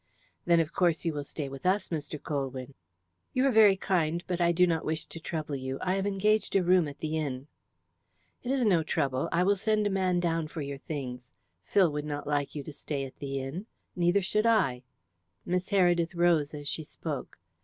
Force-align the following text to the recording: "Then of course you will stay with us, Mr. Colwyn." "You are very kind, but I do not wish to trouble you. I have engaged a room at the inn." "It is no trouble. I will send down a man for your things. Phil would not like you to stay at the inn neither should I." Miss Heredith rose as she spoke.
"Then 0.45 0.59
of 0.59 0.73
course 0.73 1.05
you 1.05 1.13
will 1.13 1.23
stay 1.23 1.47
with 1.47 1.63
us, 1.63 1.89
Mr. 1.89 2.19
Colwyn." 2.19 2.73
"You 3.33 3.45
are 3.45 3.51
very 3.51 3.75
kind, 3.77 4.23
but 4.25 4.41
I 4.41 4.51
do 4.51 4.65
not 4.65 4.83
wish 4.83 5.05
to 5.05 5.19
trouble 5.19 5.55
you. 5.55 5.77
I 5.79 5.93
have 5.93 6.07
engaged 6.07 6.55
a 6.55 6.63
room 6.63 6.87
at 6.87 6.97
the 7.01 7.19
inn." 7.19 7.45
"It 8.41 8.49
is 8.51 8.65
no 8.65 8.81
trouble. 8.81 9.29
I 9.31 9.43
will 9.43 9.55
send 9.55 9.85
down 9.85 9.91
a 9.91 10.19
man 10.23 10.47
for 10.47 10.61
your 10.63 10.79
things. 10.79 11.33
Phil 11.65 11.91
would 11.91 12.05
not 12.05 12.25
like 12.25 12.55
you 12.55 12.63
to 12.63 12.73
stay 12.73 13.05
at 13.05 13.19
the 13.19 13.41
inn 13.41 13.67
neither 13.95 14.23
should 14.23 14.47
I." 14.47 14.81
Miss 15.45 15.69
Heredith 15.69 16.15
rose 16.15 16.55
as 16.55 16.67
she 16.67 16.83
spoke. 16.83 17.37